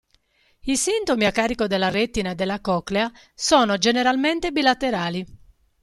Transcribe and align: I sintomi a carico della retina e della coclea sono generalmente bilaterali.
I 0.63 0.77
sintomi 0.77 1.25
a 1.25 1.31
carico 1.31 1.67
della 1.67 1.91
retina 1.91 2.31
e 2.31 2.33
della 2.33 2.59
coclea 2.59 3.11
sono 3.35 3.77
generalmente 3.77 4.49
bilaterali. 4.51 5.23